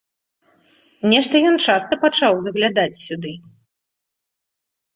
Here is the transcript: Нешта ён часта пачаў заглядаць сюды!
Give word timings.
Нешта 1.11 1.35
ён 1.49 1.55
часта 1.67 1.93
пачаў 2.07 2.33
заглядаць 2.47 2.91
сюды! 3.05 3.33